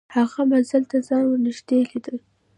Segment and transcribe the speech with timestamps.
[0.15, 2.15] هغې منزل ته ځان ور نږدې لیده